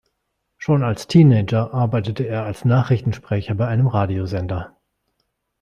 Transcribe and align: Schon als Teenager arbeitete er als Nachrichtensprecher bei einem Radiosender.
Schon 0.57 0.81
als 0.81 1.05
Teenager 1.05 1.75
arbeitete 1.75 2.23
er 2.25 2.43
als 2.43 2.65
Nachrichtensprecher 2.65 3.53
bei 3.53 3.67
einem 3.67 3.85
Radiosender. 3.85 4.75